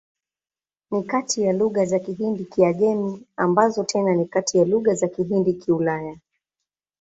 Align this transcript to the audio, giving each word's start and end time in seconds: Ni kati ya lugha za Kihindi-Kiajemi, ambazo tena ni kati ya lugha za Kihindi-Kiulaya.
Ni 0.91 1.03
kati 1.03 1.41
ya 1.41 1.53
lugha 1.53 1.85
za 1.85 1.99
Kihindi-Kiajemi, 1.99 3.27
ambazo 3.37 3.83
tena 3.83 4.13
ni 4.15 4.25
kati 4.25 4.57
ya 4.57 4.65
lugha 4.65 4.93
za 4.93 5.07
Kihindi-Kiulaya. 5.07 6.17